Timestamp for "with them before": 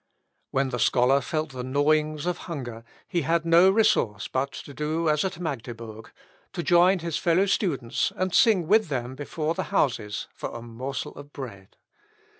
8.67-9.53